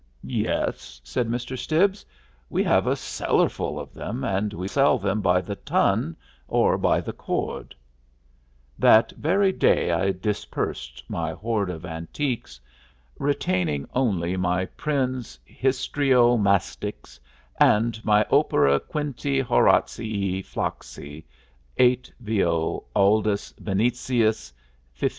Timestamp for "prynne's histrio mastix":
14.65-17.19